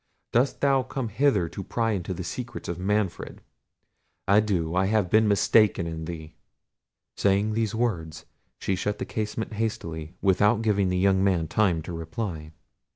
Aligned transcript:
Dost 0.31 0.61
thou 0.61 0.81
come 0.81 1.09
hither 1.09 1.47
to 1.49 1.63
pry 1.63 1.91
into 1.91 2.11
the 2.11 2.23
secrets 2.23 2.67
of 2.67 2.79
Manfred? 2.79 3.39
Adieu. 4.27 4.73
I 4.73 4.87
have 4.87 5.11
been 5.11 5.27
mistaken 5.27 5.85
in 5.85 6.05
thee." 6.05 6.33
Saying 7.15 7.53
these 7.53 7.75
words 7.75 8.25
she 8.57 8.75
shut 8.75 8.97
the 8.97 9.05
casement 9.05 9.53
hastily, 9.53 10.15
without 10.19 10.63
giving 10.63 10.89
the 10.89 10.97
young 10.97 11.23
man 11.23 11.47
time 11.47 11.83
to 11.83 11.93
reply. 11.93 12.51